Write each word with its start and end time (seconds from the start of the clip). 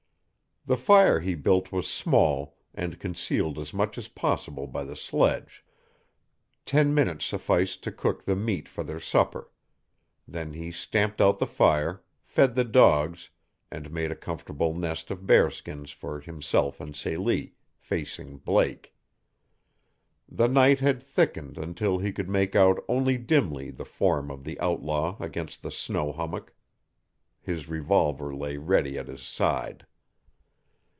The 0.67 0.77
fire 0.77 1.21
he 1.21 1.33
built 1.33 1.71
was 1.71 1.89
small, 1.89 2.55
and 2.75 2.99
concealed 2.99 3.57
as 3.57 3.73
much 3.73 3.97
as 3.97 4.07
possible 4.09 4.67
by 4.67 4.83
the 4.83 4.95
sledge. 4.95 5.65
Ten 6.67 6.93
minutes 6.93 7.25
sufficed 7.25 7.83
to 7.83 7.91
cook 7.91 8.25
the 8.25 8.35
meat 8.35 8.69
for 8.69 8.83
their 8.83 8.99
supper. 8.99 9.49
Then 10.27 10.53
he 10.53 10.71
stamped 10.71 11.19
out 11.19 11.39
the 11.39 11.47
fire, 11.47 12.03
fed 12.21 12.53
the 12.53 12.63
dogs, 12.63 13.31
and 13.71 13.89
made 13.89 14.11
a 14.11 14.15
comfortable 14.15 14.75
nest 14.75 15.09
of 15.09 15.25
bear 15.25 15.49
skins 15.49 15.89
for 15.89 16.19
himself 16.19 16.79
and 16.79 16.95
Celie, 16.95 17.55
facing 17.79 18.37
Blake. 18.37 18.93
The 20.29 20.47
night 20.47 20.79
had 20.79 21.01
thickened 21.01 21.57
until 21.57 21.97
he 21.97 22.11
could 22.11 22.29
make 22.29 22.55
out 22.55 22.85
only 22.87 23.17
dimly 23.17 23.71
the 23.71 23.83
form 23.83 24.29
of 24.29 24.43
the 24.43 24.59
outlaw 24.59 25.17
against 25.19 25.63
the 25.63 25.71
snow 25.71 26.11
hummock. 26.11 26.53
His 27.41 27.67
revolver 27.67 28.35
lay 28.35 28.57
ready 28.57 28.95
at 28.99 29.07
his 29.07 29.23
side. 29.23 29.87